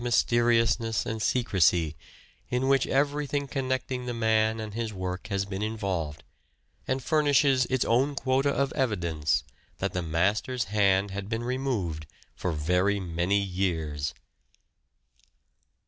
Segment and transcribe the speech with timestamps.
[0.03, 1.95] mysteriousness and secrecy,
[2.49, 6.23] in which everything connecting the man and his work has been involved,
[6.87, 9.43] and furnishes its own quota of evidence
[9.77, 14.15] that the master's hand had been removed for very many years.